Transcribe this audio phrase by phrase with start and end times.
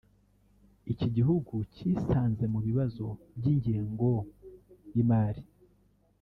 [0.91, 3.05] iki gihugu cyisanze mu bibazo
[3.37, 4.09] by’ingengo
[4.93, 5.43] y’imari